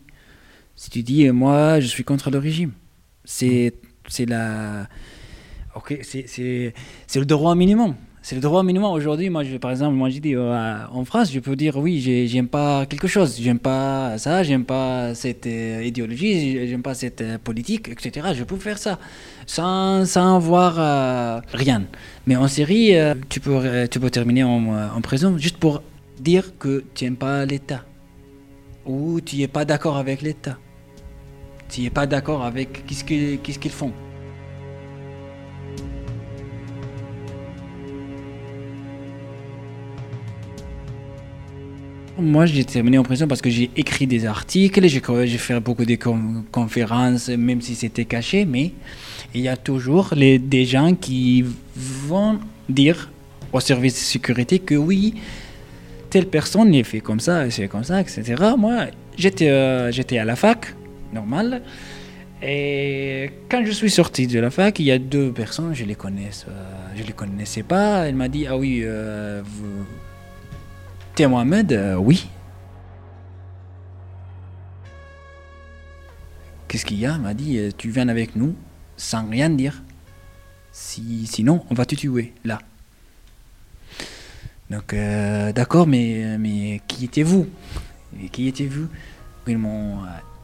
Si 0.76 0.90
tu 0.90 1.02
dis, 1.02 1.30
moi, 1.30 1.80
je 1.80 1.86
suis 1.86 2.04
contre 2.04 2.30
le 2.30 2.36
régime, 2.36 2.72
c'est 3.24 3.72
c'est 4.08 4.26
la. 4.26 4.88
Ok, 5.74 5.98
c'est 6.02 6.74
le 7.14 7.24
droit 7.24 7.54
minimum. 7.54 7.94
C'est 8.24 8.36
le 8.36 8.40
droit 8.40 8.62
minimum. 8.62 8.92
Aujourd'hui, 8.92 9.28
moi, 9.30 9.42
je, 9.42 9.56
par 9.56 9.72
exemple, 9.72 9.94
moi, 9.96 10.08
j'ai 10.08 10.20
dit 10.20 10.36
euh, 10.36 10.76
en 10.92 11.04
France, 11.04 11.32
je 11.32 11.40
peux 11.40 11.56
dire 11.56 11.76
oui, 11.76 12.00
j'ai- 12.00 12.28
j'aime 12.28 12.46
pas 12.46 12.86
quelque 12.86 13.08
chose, 13.08 13.36
j'aime 13.40 13.58
pas 13.58 14.16
ça, 14.16 14.44
j'aime 14.44 14.64
pas 14.64 15.12
cette 15.16 15.44
euh, 15.46 15.82
idéologie, 15.84 16.68
j'aime 16.68 16.82
pas 16.82 16.94
cette 16.94 17.20
euh, 17.20 17.38
politique, 17.38 17.88
etc. 17.88 18.28
Je 18.34 18.44
peux 18.44 18.56
faire 18.58 18.78
ça 18.78 19.00
sans, 19.46 20.04
sans 20.06 20.36
avoir 20.36 20.76
euh, 20.78 21.40
rien. 21.52 21.82
Mais 22.28 22.36
en 22.36 22.46
Syrie, 22.46 22.94
euh, 22.96 23.14
tu, 23.28 23.40
peux, 23.40 23.88
tu 23.90 23.98
peux 23.98 24.10
terminer 24.10 24.44
en, 24.44 24.68
en 24.96 25.00
prison 25.00 25.36
juste 25.36 25.56
pour 25.56 25.82
dire 26.20 26.56
que 26.58 26.84
tu 26.94 27.02
n'aimes 27.04 27.16
pas 27.16 27.44
l'État 27.44 27.84
ou 28.86 29.20
tu 29.20 29.36
n'es 29.36 29.48
pas 29.48 29.64
d'accord 29.64 29.96
avec 29.96 30.22
l'État. 30.22 30.58
Tu 31.68 31.80
n'es 31.80 31.90
pas 31.90 32.06
d'accord 32.06 32.44
avec 32.44 32.86
qu'est-ce 32.86 33.02
qu'ils 33.58 33.70
font. 33.72 33.92
Moi, 42.18 42.44
j'ai 42.44 42.64
terminé 42.64 42.98
en 42.98 43.02
prison 43.02 43.26
parce 43.26 43.40
que 43.40 43.48
j'ai 43.48 43.70
écrit 43.74 44.06
des 44.06 44.26
articles, 44.26 44.86
j'ai 44.86 45.38
fait 45.38 45.58
beaucoup 45.60 45.86
de 45.86 45.94
con- 45.94 46.44
conférences, 46.52 47.28
même 47.28 47.62
si 47.62 47.74
c'était 47.74 48.04
caché, 48.04 48.44
mais 48.44 48.72
il 49.34 49.40
y 49.40 49.48
a 49.48 49.56
toujours 49.56 50.14
des 50.14 50.64
gens 50.66 50.94
qui 50.94 51.42
vont 51.74 52.38
dire 52.68 53.10
au 53.52 53.60
service 53.60 53.94
de 53.94 53.98
sécurité 53.98 54.58
que 54.58 54.74
oui, 54.74 55.14
telle 56.10 56.26
personne 56.26 56.74
est 56.74 56.84
fait 56.84 57.00
comme 57.00 57.20
ça, 57.20 57.50
c'est 57.50 57.66
comme 57.68 57.84
ça, 57.84 58.00
etc. 58.02 58.22
Moi, 58.58 58.88
j'étais 59.16 59.48
euh, 59.48 59.90
j'étais 59.90 60.18
à 60.18 60.26
la 60.26 60.36
fac, 60.36 60.74
normal. 61.14 61.62
Et 62.42 63.30
quand 63.48 63.64
je 63.64 63.70
suis 63.70 63.90
sorti 63.90 64.26
de 64.26 64.38
la 64.38 64.50
fac, 64.50 64.78
il 64.80 64.86
y 64.86 64.90
a 64.90 64.98
deux 64.98 65.30
personnes, 65.32 65.74
je 65.74 65.84
les 65.84 65.96
euh, 66.48 67.04
les 67.06 67.12
connaissais 67.14 67.62
pas. 67.62 68.06
Elle 68.06 68.16
m'a 68.16 68.28
dit 68.28 68.46
ah 68.46 68.58
oui, 68.58 68.82
euh, 68.84 69.42
vous, 69.44 69.86
t'es 71.14 71.26
Mohamed, 71.26 71.72
Euh, 71.72 71.96
oui. 71.96 72.28
Qu'est-ce 76.68 76.86
qu'il 76.86 76.98
y 76.98 77.06
a 77.06 77.14
Elle 77.14 77.20
m'a 77.20 77.34
dit 77.34 77.58
euh, 77.58 77.70
tu 77.76 77.90
viens 77.90 78.08
avec 78.08 78.34
nous 78.34 78.54
sans 78.96 79.28
rien 79.28 79.50
dire. 79.50 79.82
Si, 80.72 81.26
sinon, 81.26 81.64
on 81.70 81.74
va 81.74 81.84
te 81.84 81.94
tuer 81.94 82.32
là. 82.44 82.58
Donc, 84.70 84.94
euh, 84.94 85.52
d'accord, 85.52 85.86
mais, 85.86 86.38
mais 86.38 86.80
qui 86.88 87.04
étiez-vous? 87.04 87.46
Qui 88.30 88.48
étiez-vous? 88.48 88.88
Ils 89.46 89.58
m'ont 89.58 89.98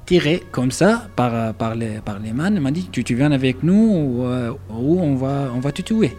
tiré 0.05 0.43
comme 0.53 0.71
ça 0.71 1.09
par, 1.17 1.55
par, 1.55 1.75
les, 1.75 2.01
par 2.01 2.19
les 2.19 2.33
mains. 2.33 2.51
Dit 2.71 2.89
tu, 2.93 3.05
tu 3.05 3.15
viens 3.15 3.33
avec 3.33 3.63
nous 3.63 3.75
ou, 3.75 4.27
ou 4.71 5.01
on, 5.01 5.15
va, 5.17 5.51
on 5.55 5.61
va 5.61 5.73
te 5.73 5.81
tuer. 5.81 6.15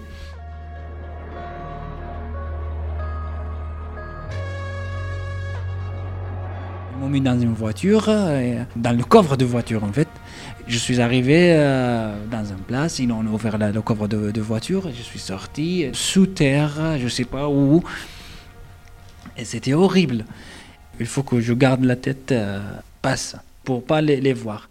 Ils 7.00 7.04
m'ont 7.04 7.10
mis 7.10 7.22
dans 7.22 7.40
une 7.40 7.54
voiture, 7.54 8.08
euh, 8.10 8.62
dans 8.76 8.92
le 8.92 9.06
coffre 9.06 9.38
de 9.38 9.46
voiture 9.46 9.86
en 9.86 9.94
fait. 9.94 10.10
Je 10.68 10.78
suis 10.78 11.00
arrivé 11.00 11.54
euh, 11.54 12.14
dans 12.30 12.44
une 12.44 12.58
place, 12.68 13.00
ils 13.00 13.10
ont 13.10 13.22
ouvert 13.22 13.58
le 13.58 13.82
coffre 13.82 14.10
de, 14.10 14.42
voiture, 14.42 14.90
je 14.94 15.02
suis 15.02 15.18
sorti 15.20 15.86
euh, 15.86 15.92
sous 15.94 16.26
terre, 16.26 16.98
je 17.00 17.08
sais 17.08 17.24
pas 17.24 17.48
où. 17.48 17.82
Et 19.38 19.46
c'était 19.46 19.72
horrible. 19.74 20.26
Il 21.00 21.06
faut 21.06 21.24
que 21.24 21.40
je 21.40 21.54
garde 21.54 21.86
la 21.86 21.96
tête 21.96 22.34
euh, 22.34 22.60
basse 23.02 23.38
pour 23.64 23.86
pas 23.86 24.02
les, 24.02 24.34
voir. 24.34 24.70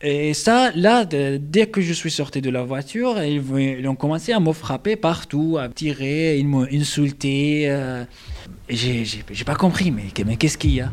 Et 0.00 0.34
ça, 0.34 0.70
là, 0.76 1.04
dès 1.04 1.66
que 1.66 1.80
je 1.80 1.92
suis 1.92 2.12
sorti 2.12 2.40
de 2.40 2.50
la 2.50 2.62
voiture, 2.62 3.20
ils, 3.24 3.88
ont 3.88 3.96
commencé 3.96 4.32
à 4.32 4.38
me 4.38 4.52
frapper 4.52 4.94
partout, 4.94 5.56
à 5.58 5.66
me 5.66 5.74
tirer, 5.74 6.38
ils 6.38 6.46
m'ont 6.46 6.68
insulté. 6.72 7.64
euh, 7.68 8.04
j'ai 8.68 9.44
pas 9.44 9.56
compris, 9.56 9.90
mais 9.90 10.36
qu'est-ce 10.36 10.58
qu'il 10.58 10.74
y 10.74 10.80
a? 10.80 10.92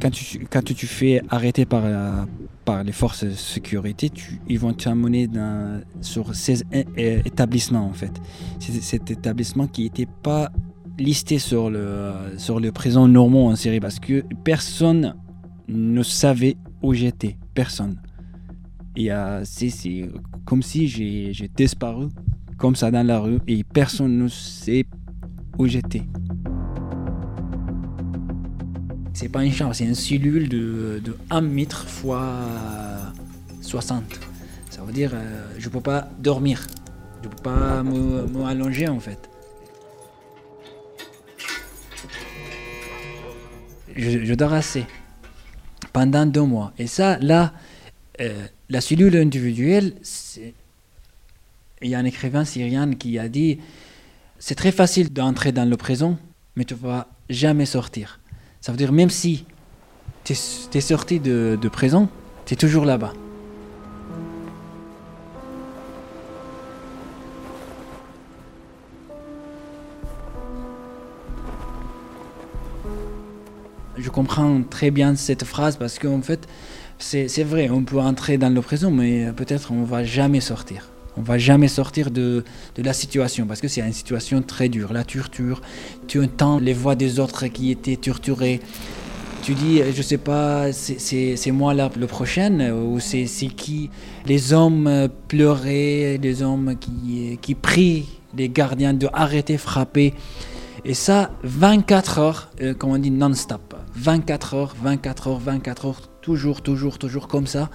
Quand 0.00 0.10
tu, 0.10 0.46
quand 0.50 0.64
tu 0.64 0.86
fais 0.86 1.20
arrêter 1.28 1.64
par, 1.66 1.84
par 2.64 2.82
les 2.82 2.92
forces 2.92 3.24
de 3.24 3.30
sécurité, 3.30 4.10
tu, 4.10 4.40
ils 4.48 4.58
vont 4.58 4.72
t'amener 4.72 5.28
sur 6.00 6.34
ces 6.34 6.62
établissements 6.96 7.86
en 7.86 7.92
fait. 7.92 8.12
C'est 8.58 8.80
cet 8.80 9.10
établissement 9.10 9.66
qui 9.66 9.84
n'était 9.84 10.08
pas 10.22 10.50
listé 10.98 11.38
sur 11.38 11.70
le, 11.70 12.12
sur 12.36 12.60
le 12.60 12.72
prison 12.72 13.08
normand 13.08 13.46
en 13.46 13.56
Syrie 13.56 13.80
parce 13.80 13.98
que 13.98 14.24
personne 14.44 15.14
ne 15.68 16.02
savait 16.02 16.56
où 16.82 16.94
j'étais. 16.94 17.36
Personne. 17.54 17.96
Euh, 18.98 19.42
c'est 19.44 20.08
comme 20.44 20.62
si 20.62 20.88
j'ai 20.88 21.50
disparu 21.56 22.08
comme 22.58 22.76
ça 22.76 22.90
dans 22.90 23.06
la 23.06 23.18
rue 23.18 23.38
et 23.46 23.64
personne 23.64 24.18
ne 24.18 24.28
sait 24.28 24.84
où 25.58 25.66
j'étais. 25.66 26.02
C'est 29.20 29.28
pas 29.28 29.44
une 29.44 29.52
chambre, 29.52 29.74
c'est 29.74 29.84
une 29.84 29.94
cellule 29.94 30.48
de, 30.48 30.98
de 31.04 31.14
1 31.28 31.42
mètre 31.42 31.86
fois 31.86 32.38
60. 33.60 34.02
Ça 34.70 34.80
veut 34.80 34.94
dire 34.94 35.10
euh, 35.12 35.46
je 35.58 35.68
peux 35.68 35.82
pas 35.82 36.08
dormir. 36.18 36.66
Je 37.22 37.28
peux 37.28 37.42
pas 37.42 37.82
me, 37.82 38.26
me 38.26 38.44
allonger 38.46 38.88
en 38.88 38.98
fait. 38.98 39.28
je, 43.94 44.32
dors 44.32 44.54
assez 44.54 44.86
pendant 45.92 46.24
deux 46.24 46.40
mois. 46.40 46.72
Et 46.78 46.86
ça, 46.86 47.18
là, 47.18 47.52
euh, 48.22 48.46
la 48.70 48.80
cellule 48.80 49.18
individuelle, 49.18 49.96
il 51.82 51.90
y 51.90 51.94
a 51.94 51.98
un 51.98 52.06
écrivain 52.06 52.46
syrien 52.46 52.94
qui 52.94 53.18
a 53.18 53.28
dit, 53.28 53.58
c'est 54.38 54.54
très 54.54 54.72
facile 54.72 55.12
d'entrer 55.12 55.52
dans 55.52 55.68
le 55.68 55.76
présent, 55.76 56.18
mais 56.56 56.64
tu 56.64 56.72
ne 56.72 56.78
vas 56.78 57.08
jamais 57.28 57.66
sortir. 57.66 58.19
Ça 58.60 58.72
veut 58.72 58.78
dire, 58.78 58.92
même 58.92 59.10
si 59.10 59.44
tu 60.24 60.32
es, 60.32 60.80
sorti 60.80 61.18
de, 61.18 61.58
de 61.60 61.68
présent, 61.68 62.08
tu 62.46 62.54
es 62.54 62.56
toujours 62.56 62.84
là-bas. 62.84 63.12
je 74.00 74.08
comprends 74.08 74.62
très 74.62 74.90
bien 74.90 75.14
cette 75.14 75.44
phrase 75.44 75.76
parce 75.76 75.98
qu'en 75.98 76.22
fait, 76.22 76.48
c'est 76.98 77.44
vrai, 77.44 77.70
on 77.70 77.84
peut 77.84 78.00
entrer 78.00 78.38
dans 78.38 78.52
le 78.52 78.60
présent, 78.60 78.90
mais 78.90 79.32
peut-être 79.32 79.70
on 79.72 79.82
ne 79.82 79.86
va 79.86 80.04
jamais 80.04 80.40
sortir. 80.40 80.89
On 81.16 81.22
va 81.22 81.38
jamais 81.38 81.68
sortir 81.68 82.10
de, 82.10 82.44
de 82.74 82.82
la 82.82 82.92
situation 82.92 83.46
parce 83.46 83.60
que 83.60 83.68
c'est 83.68 83.80
une 83.80 83.92
situation 83.92 84.42
très 84.42 84.68
dure. 84.68 84.92
La 84.92 85.04
torture, 85.04 85.60
tu 86.06 86.22
entends 86.22 86.58
les 86.58 86.72
voix 86.72 86.94
des 86.94 87.18
autres 87.18 87.46
qui 87.46 87.70
étaient 87.70 87.96
torturés. 87.96 88.60
Tu 89.42 89.54
dis, 89.54 89.80
je 89.94 90.02
sais 90.02 90.18
pas, 90.18 90.70
c'est 90.72 91.50
moi 91.50 91.72
là 91.72 91.90
le 91.98 92.06
prochain 92.06 92.72
ou 92.72 93.00
c'est 93.00 93.26
qui? 93.26 93.90
Les 94.26 94.52
hommes 94.52 95.08
pleuraient, 95.28 96.18
les 96.22 96.42
hommes 96.42 96.76
qui, 96.78 97.38
qui 97.40 97.54
prient 97.54 98.06
les 98.36 98.48
gardiens 98.48 98.94
de 98.94 99.08
arrêter, 99.12 99.58
frapper. 99.58 100.14
Et 100.84 100.94
ça, 100.94 101.30
24 101.42 102.18
heures, 102.18 102.50
euh, 102.62 102.74
comme 102.74 102.90
on 102.90 102.98
dit, 102.98 103.10
non-stop. 103.10 103.74
24 103.96 104.54
heures, 104.54 104.76
24 104.82 105.28
heures, 105.28 105.38
24 105.38 105.86
heures, 105.86 106.02
toujours, 106.22 106.62
toujours, 106.62 106.98
toujours 106.98 107.28
comme 107.28 107.46
ça. 107.46 107.68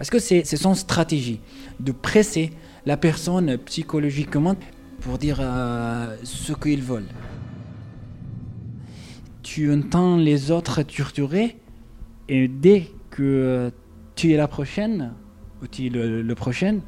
Parce 0.00 0.08
que 0.08 0.18
c'est 0.18 0.56
son 0.56 0.72
stratégie 0.72 1.40
de 1.78 1.92
presser 1.92 2.52
la 2.86 2.96
personne 2.96 3.58
psychologiquement 3.58 4.56
pour 5.00 5.18
dire 5.18 5.36
euh, 5.42 6.16
ce 6.24 6.54
qu'ils 6.54 6.80
veulent. 6.80 7.10
Tu 9.42 9.70
entends 9.70 10.16
les 10.16 10.50
autres 10.50 10.82
torturer 10.84 11.58
et 12.30 12.48
dès 12.48 12.86
que 13.10 13.70
tu 14.14 14.32
es 14.32 14.38
la 14.38 14.48
prochaine, 14.48 15.12
ou 15.62 15.66
tu 15.66 15.88
es 15.88 15.90
le, 15.90 16.34
prochain, 16.34 16.78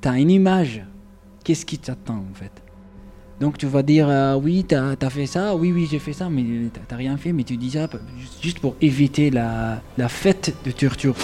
tu 0.00 0.06
as 0.06 0.16
une 0.16 0.30
image. 0.30 0.84
Qu'est-ce 1.42 1.66
qui 1.66 1.78
t'attend 1.78 2.18
en 2.18 2.34
fait? 2.34 2.52
Donc 3.40 3.58
tu 3.58 3.66
vas 3.66 3.82
dire 3.82 4.08
euh, 4.08 4.36
oui, 4.36 4.64
tu 4.68 4.76
as, 4.76 5.10
fait 5.10 5.26
ça, 5.26 5.56
oui, 5.56 5.72
oui, 5.72 5.88
j'ai 5.90 5.98
fait 5.98 6.12
ça, 6.12 6.30
mais 6.30 6.44
tu 6.44 6.70
n'as 6.88 6.96
rien 6.96 7.16
fait, 7.16 7.32
mais 7.32 7.42
tu 7.42 7.56
dis 7.56 7.72
ça 7.72 7.88
juste 8.40 8.60
pour 8.60 8.76
éviter 8.80 9.30
la, 9.30 9.82
la 9.98 10.08
fête 10.08 10.54
de 10.64 10.70
torture. 10.70 11.16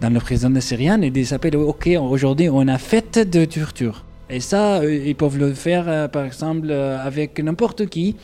Dans 0.00 0.10
le 0.10 0.20
président 0.20 0.50
de 0.50 0.60
Syrienne, 0.60 1.02
ils 1.02 1.26
s'appellent 1.26 1.56
Ok, 1.56 1.88
aujourd'hui 2.00 2.48
on 2.48 2.66
a 2.68 2.78
fête 2.78 3.18
de 3.18 3.44
torture. 3.44 4.04
Et 4.28 4.40
ça, 4.40 4.80
euh, 4.80 5.06
ils 5.06 5.14
peuvent 5.14 5.38
le 5.38 5.54
faire 5.54 5.84
euh, 5.86 6.08
par 6.08 6.24
exemple 6.24 6.70
avec 6.70 7.38
n'importe 7.40 7.86
qui. 7.86 8.16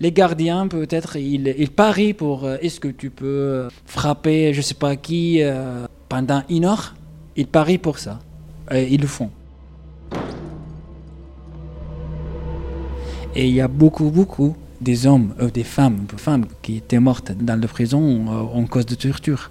Les 0.00 0.10
gardiens, 0.10 0.66
peut-être, 0.66 1.16
ils, 1.16 1.54
ils, 1.58 1.70
parient 1.70 2.12
pour 2.12 2.48
est-ce 2.50 2.80
que 2.80 2.88
tu 2.88 3.10
peux 3.10 3.68
frapper, 3.86 4.52
je 4.52 4.60
sais 4.60 4.74
pas 4.74 4.96
qui, 4.96 5.40
pendant 6.08 6.42
une 6.50 6.64
heure? 6.64 6.96
Ils 7.36 7.46
parient 7.46 7.78
pour 7.78 7.98
ça. 7.98 8.18
Ils 8.72 9.00
le 9.00 9.06
font. 9.06 9.30
Et 13.34 13.48
il 13.48 13.54
y 13.54 13.60
a 13.60 13.68
beaucoup, 13.68 14.10
beaucoup 14.10 14.54
des 14.80 15.06
hommes, 15.06 15.34
euh, 15.40 15.50
des 15.50 15.64
femmes, 15.64 16.06
femmes 16.16 16.44
qui 16.60 16.76
étaient 16.76 17.00
mortes 17.00 17.32
dans 17.32 17.58
la 17.58 17.68
prison 17.68 18.26
euh, 18.28 18.58
en 18.58 18.66
cause 18.66 18.84
de 18.84 18.94
torture. 18.94 19.50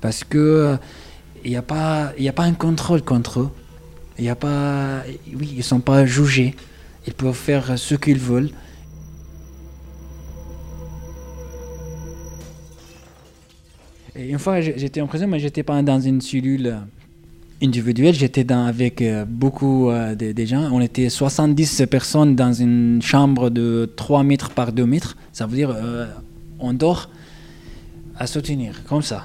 Parce 0.00 0.24
que 0.24 0.38
euh, 0.38 0.76
il 1.44 1.50
n'y 1.50 1.56
a, 1.56 1.62
pas, 1.62 2.12
a 2.18 2.32
pas 2.32 2.44
un 2.44 2.54
contrôle 2.54 3.02
contre 3.02 3.40
eux. 3.40 3.50
A 4.26 4.34
pas, 4.34 5.02
oui, 5.34 5.50
ils 5.52 5.58
ne 5.58 5.62
sont 5.62 5.80
pas 5.80 6.06
jugés. 6.06 6.54
Ils 7.06 7.14
peuvent 7.14 7.34
faire 7.34 7.78
ce 7.78 7.94
qu'ils 7.94 8.18
veulent. 8.18 8.50
Une 14.16 14.38
fois, 14.38 14.60
j'étais 14.60 15.00
en 15.00 15.06
prison, 15.06 15.26
mais 15.26 15.38
j'étais 15.38 15.62
pas 15.62 15.82
dans 15.82 16.00
une 16.00 16.22
cellule 16.22 16.78
individuel, 17.62 18.14
j'étais 18.14 18.50
avec 18.52 19.00
euh, 19.02 19.24
beaucoup 19.26 19.90
euh, 19.90 20.14
de, 20.14 20.44
gens. 20.44 20.68
On 20.72 20.80
était 20.80 21.08
70 21.08 21.82
personnes 21.90 22.36
dans 22.36 22.52
une 22.52 23.00
chambre 23.02 23.50
de 23.50 23.90
3 23.96 24.22
mètres 24.24 24.50
par 24.50 24.72
2 24.72 24.86
mètres. 24.86 25.16
Ça 25.32 25.46
veut 25.46 25.56
dire 25.56 25.70
euh, 25.74 26.06
on 26.58 26.72
dort 26.72 27.10
à 28.18 28.26
soutenir, 28.26 28.84
comme 28.84 29.02
ça. 29.02 29.24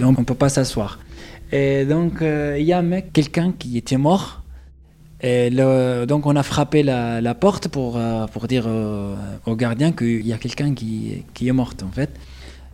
Et 0.00 0.04
on 0.04 0.12
ne 0.12 0.24
peut 0.24 0.34
pas 0.34 0.48
s'asseoir. 0.48 0.98
Et 1.52 1.84
donc, 1.84 2.22
il 2.22 2.64
y 2.64 2.72
a 2.72 2.80
mec, 2.80 3.12
quelqu'un 3.12 3.52
qui 3.58 3.76
était 3.76 3.98
mort. 3.98 4.42
Et 5.22 5.50
donc, 5.50 6.26
on 6.26 6.36
a 6.36 6.42
frappé 6.42 6.82
la, 6.82 7.34
porte 7.34 7.68
pour, 7.68 8.00
pour 8.32 8.46
dire 8.46 8.66
au 9.46 9.56
gardien 9.56 9.92
qu'il 9.92 10.26
y 10.26 10.32
a 10.32 10.38
quelqu'un 10.38 10.72
qui, 10.74 11.24
qui 11.34 11.48
est 11.48 11.52
mort, 11.52 11.74
en 11.82 11.92
fait. 11.92 12.10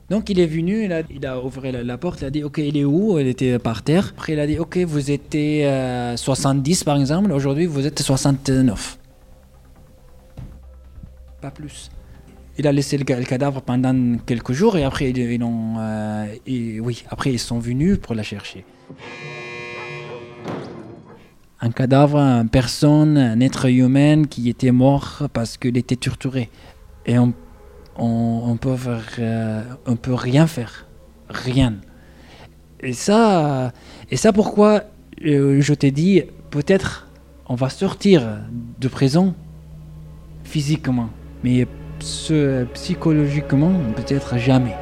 Donc 0.09 0.31
il 0.31 0.39
est 0.39 0.47
venu, 0.47 0.85
il 1.11 1.27
a, 1.27 1.41
ouvert 1.41 1.73
la, 1.85 1.99
porte, 1.99 2.21
il 2.21 2.27
a 2.27 2.31
dit 2.31 2.45
ok 2.45 2.59
il 2.59 2.77
est 2.77 2.85
où? 2.85 3.19
Il 3.19 3.27
était 3.27 3.59
par 3.59 3.83
terre. 3.83 4.15
Après 4.17 4.35
il 4.35 4.41
a 4.41 4.47
dit 4.47 4.59
ok 4.59 4.79
vous 4.79 5.11
étiez 5.11 5.69
70 6.17 6.85
par 6.85 6.97
exemple, 6.97 7.33
aujourd'hui 7.33 7.67
vous 7.67 7.87
êtes 7.87 8.01
69. 8.01 8.99
Pas 11.41 11.51
plus. 11.51 11.91
Il 12.59 12.67
a 12.67 12.73
laissé 12.73 12.97
le, 12.97 13.05
cadavre 13.05 13.61
pendant 13.61 14.19
quelques 14.25 14.53
jours 14.53 14.77
et 14.79 14.85
après 14.85 15.11
ils, 15.11 15.43
ont, 15.43 15.75
euh, 15.79 16.27
oui, 16.47 17.05
après 17.11 17.33
ils 17.33 17.39
sont 17.39 17.59
venus 17.59 17.99
pour 17.99 18.15
la 18.15 18.23
chercher. 18.23 18.65
Un 21.61 21.71
cadavre, 21.71 22.19
une 22.19 22.49
personne, 22.49 23.19
un 23.19 23.41
être 23.41 23.67
humain 23.69 24.25
qui 24.25 24.49
était 24.49 24.73
mort 24.73 25.29
parce 25.33 25.57
qu'il 25.57 25.77
était 25.77 25.97
torturé. 25.97 26.51
Et 27.05 27.19
on 27.19 27.33
on, 27.99 28.57
peut 28.61 28.77
euh, 29.19 29.63
on 29.87 29.97
peut 29.97 30.15
rien 30.15 30.47
faire, 30.47 30.87
rien. 31.29 31.75
Et 32.81 32.93
ça, 32.93 33.73
et 34.11 34.17
ça 34.17 34.33
pourquoi 34.33 34.85
euh, 35.25 35.61
je 35.61 35.75
t'ai 35.75 35.91
dit 35.91 36.23
peut-être 36.51 37.09
on 37.49 37.55
va 37.55 37.71
sortir 37.71 38.41
de 38.81 38.89
prison 38.89 39.35
physiquement, 40.45 41.11
mais 41.43 41.67
psychologiquement 42.75 43.73
peut-être 43.97 44.39
jamais. 44.39 44.77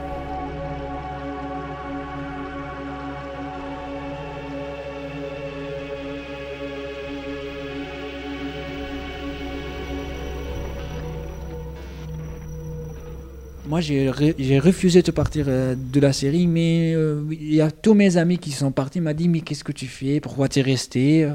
moi, 13.75 13.81
j'ai, 13.81 14.59
refusé 14.61 15.03
de 15.03 15.11
partir 15.11 15.47
euh, 15.49 15.75
de 15.77 15.99
la 15.99 16.13
série, 16.13 16.47
mais 16.47 16.93
euh, 16.95 17.25
il 17.33 17.55
y 17.55 17.61
a 17.61 17.73
tous 17.73 17.95
mes 17.95 18.17
amis 18.17 18.39
qui 18.39 18.53
sont 18.53 18.71
partis, 18.71 19.01
m'ont 19.01 19.13
dit, 19.13 19.29
mais 19.29 19.41
qu'est-ce 19.41 19.65
que 19.65 19.73
tu 19.73 19.87
fais? 19.87 20.21
Pourquoi 20.21 20.49
tu 20.49 20.61
es 20.61 20.63
resté 20.63 21.29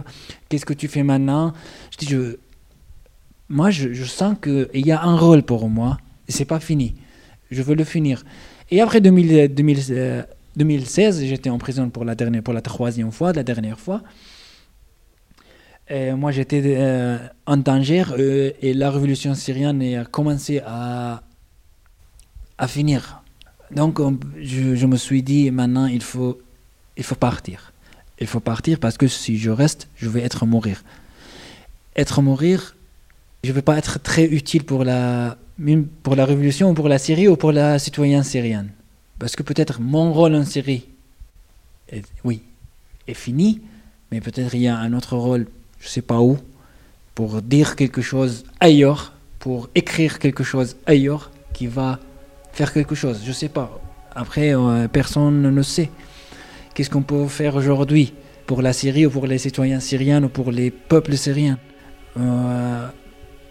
Qu'est-ce 0.47 0.65
que 0.65 0.73
tu 0.73 0.87
fais 0.87 1.03
maintenant? 1.03 1.51
Je 1.91 1.97
dis, 1.97 2.07
je, 2.07 2.37
moi, 3.49 3.71
je, 3.71 4.03
sens 4.03 4.35
qu'il 4.41 4.85
y 4.85 4.91
a 4.91 5.01
un 5.03 5.17
rôle 5.17 5.43
pour 5.43 5.69
moi, 5.69 5.97
et 6.27 6.31
c'est 6.31 6.45
pas 6.45 6.59
fini. 6.59 6.95
Je 7.51 7.61
veux 7.61 7.75
le 7.75 7.83
finir. 7.83 8.23
Et 8.71 8.81
après 8.81 9.01
2000, 9.01 9.55
2016, 10.55 11.25
j'étais 11.25 11.49
en 11.49 11.57
prison 11.57 11.89
pour 11.89 12.05
la, 12.05 12.15
dernière, 12.15 12.43
pour 12.43 12.53
la 12.53 12.61
troisième 12.61 13.11
fois, 13.11 13.33
la 13.33 13.43
dernière 13.43 13.79
fois. 13.79 14.01
Moi, 15.91 16.31
j'étais 16.31 16.61
euh, 16.63 17.17
en 17.47 17.57
danger 17.57 18.03
et 18.61 18.75
la 18.75 18.91
révolution 18.91 19.33
syrienne 19.33 19.81
a 19.95 20.05
commencé 20.05 20.61
à 20.63 21.23
à 22.59 22.67
finir. 22.67 23.23
Donc 23.71 23.99
je, 24.41 24.85
me 24.85 24.97
suis 24.97 25.23
dit 25.23 25.49
maintenant 25.49 25.87
il 25.87 26.03
faut, 26.03 26.39
il 26.97 27.03
faut 27.03 27.15
partir. 27.15 27.73
Il 28.19 28.27
faut 28.27 28.41
partir 28.41 28.79
parce 28.79 28.97
que 28.97 29.07
si 29.07 29.37
je 29.37 29.49
reste, 29.49 29.87
je 29.95 30.09
vais 30.09 30.21
être 30.21 30.45
mourir. 30.45 30.83
Être 31.95 32.21
mourir, 32.21 32.75
je 33.43 33.49
ne 33.49 33.53
vais 33.53 33.61
pas 33.61 33.77
être 33.77 34.01
très 34.01 34.25
utile 34.25 34.63
pour 34.63 34.83
la, 34.83 35.37
pour 36.03 36.15
la 36.15 36.25
révolution 36.25 36.71
ou 36.71 36.73
pour 36.73 36.89
la 36.89 36.97
Syrie 36.97 37.27
ou 37.27 37.35
pour 37.35 37.51
la 37.51 37.79
citoyenne 37.79 38.23
syrienne. 38.23 38.69
Parce 39.17 39.35
que 39.35 39.43
peut-être 39.43 39.81
mon 39.81 40.13
rôle 40.13 40.35
en 40.35 40.45
Syrie, 40.45 40.87
est, 41.91 42.05
oui, 42.23 42.41
est 43.07 43.13
fini, 43.13 43.61
mais 44.11 44.21
peut-être 44.21 44.53
il 44.55 44.61
y 44.61 44.67
a 44.67 44.77
un 44.77 44.93
autre 44.93 45.15
rôle, 45.15 45.47
je 45.79 45.85
ne 45.85 45.89
sais 45.89 46.01
pas 46.01 46.19
où, 46.19 46.37
pour 47.15 47.41
dire 47.41 47.75
quelque 47.75 48.01
chose 48.01 48.45
ailleurs, 48.59 49.13
pour 49.39 49.69
écrire 49.75 50.19
quelque 50.19 50.43
chose 50.43 50.75
ailleurs 50.85 51.31
qui 51.53 51.67
va 51.67 51.99
faire 52.51 52.73
quelque 52.73 52.95
chose. 52.95 53.21
Je 53.25 53.31
sais 53.31 53.49
pas. 53.49 53.79
Après, 54.15 54.55
euh, 54.55 54.87
personne 54.87 55.41
ne 55.41 55.61
sait. 55.61 55.89
Qu'est-ce 56.73 56.89
qu'on 56.89 57.01
peut 57.01 57.27
faire 57.27 57.55
aujourd'hui 57.55 58.13
pour 58.45 58.61
la 58.61 58.73
Syrie 58.73 59.05
ou 59.05 59.09
pour 59.09 59.27
les 59.27 59.37
citoyens 59.37 59.79
syriens 59.79 60.23
ou 60.23 60.29
pour 60.29 60.51
les 60.51 60.71
peuples 60.71 61.15
syriens? 61.15 61.57
Euh, 62.17 62.87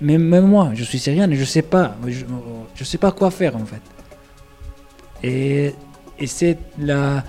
même, 0.01 0.23
même 0.23 0.47
moi, 0.47 0.71
je 0.75 0.85
suis 0.85 0.99
syrien 0.99 1.31
et 1.31 1.37
je 1.37 1.45
sais 1.45 1.63
pas, 1.63 1.97
je, 2.07 2.85
sais 2.85 2.99
pas 2.99 3.13
quoi 3.13 3.31
faire 3.31 3.57
en 3.57 3.65
fait. 3.65 3.83
Et, 5.23 5.75
et 6.19 6.27
c'est 6.27 6.59
la, 6.79 7.25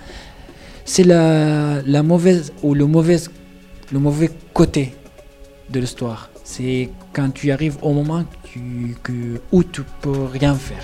c'est 0.84 1.04
la, 1.04 1.82
la 1.82 2.02
mauvaise 2.02 2.52
ou 2.62 2.74
le 2.74 2.86
mauvais, 2.86 3.18
le 3.92 3.98
mauvais 3.98 4.30
côté 4.52 4.94
de 5.68 5.80
l'histoire. 5.80 6.30
C'est 6.44 6.90
quand 7.12 7.30
tu 7.32 7.50
arrives 7.50 7.76
au 7.82 7.92
moment 7.92 8.24
que, 9.02 9.40
où 9.52 9.62
tu 9.64 9.82
peux 10.00 10.24
rien 10.24 10.54
faire. 10.54 10.82